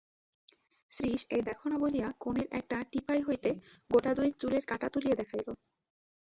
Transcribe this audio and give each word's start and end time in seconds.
শ্রীশ 0.91 1.21
এই 1.29 1.41
দেখো-না 1.41 1.77
বলিয়া 1.77 2.07
কোণের 2.19 2.47
একটা 2.59 2.77
টিপাই 2.91 3.21
হইতে 3.23 3.49
গোটাদুয়েক 3.89 4.33
চুলের 4.41 4.63
কাঁটা 4.65 4.87
তুলিয়া 4.93 5.15
দেখাইল। 5.15 5.47